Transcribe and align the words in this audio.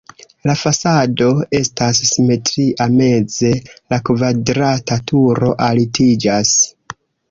La 0.49 0.53
fasado 0.61 1.27
estas 1.59 2.01
simetria, 2.13 2.89
meze 2.97 3.55
la 3.95 4.03
kvadrata 4.11 5.01
turo 5.15 5.57
altiĝas. 5.71 6.61